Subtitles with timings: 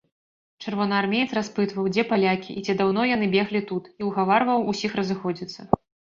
[0.63, 5.61] Чырвонаармеец распытваў, дзе палякі і ці даўно яны беглі тут, і ўгаварваў усіх разыходзіцца.